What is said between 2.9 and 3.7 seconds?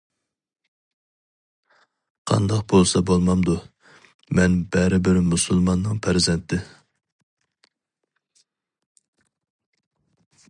بولمامدۇ؟